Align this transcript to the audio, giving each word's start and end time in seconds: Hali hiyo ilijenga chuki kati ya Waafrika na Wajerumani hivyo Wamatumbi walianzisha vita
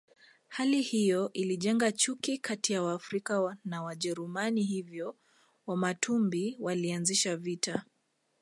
Hali 0.47 0.81
hiyo 0.81 1.33
ilijenga 1.33 1.91
chuki 1.91 2.37
kati 2.37 2.73
ya 2.73 2.83
Waafrika 2.83 3.57
na 3.65 3.83
Wajerumani 3.83 4.63
hivyo 4.63 5.15
Wamatumbi 5.67 6.57
walianzisha 6.59 7.37
vita 7.37 7.85